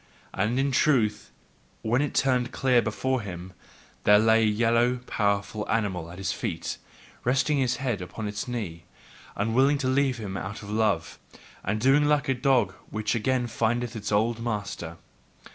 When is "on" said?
8.15-8.25